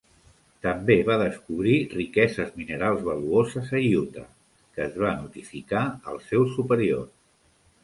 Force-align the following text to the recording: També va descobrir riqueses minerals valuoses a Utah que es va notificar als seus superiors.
També 0.65 0.93
va 1.09 1.17
descobrir 1.21 1.75
riqueses 1.91 2.49
minerals 2.61 3.05
valuoses 3.11 3.71
a 3.81 3.83
Utah 3.99 4.25
que 4.57 4.85
es 4.89 4.99
va 5.05 5.15
notificar 5.21 5.85
als 6.15 6.29
seus 6.33 6.59
superiors. 6.59 7.17